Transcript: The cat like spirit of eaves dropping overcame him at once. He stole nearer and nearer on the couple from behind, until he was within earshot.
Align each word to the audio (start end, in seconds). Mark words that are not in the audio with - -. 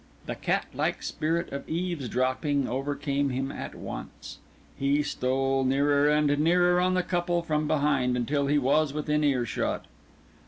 The 0.25 0.33
cat 0.33 0.65
like 0.73 1.03
spirit 1.03 1.51
of 1.53 1.69
eaves 1.69 2.09
dropping 2.09 2.67
overcame 2.67 3.29
him 3.29 3.51
at 3.51 3.75
once. 3.75 4.39
He 4.75 5.03
stole 5.03 5.63
nearer 5.63 6.09
and 6.09 6.39
nearer 6.39 6.81
on 6.81 6.95
the 6.95 7.03
couple 7.03 7.43
from 7.43 7.67
behind, 7.67 8.17
until 8.17 8.47
he 8.47 8.57
was 8.57 8.93
within 8.93 9.23
earshot. 9.23 9.85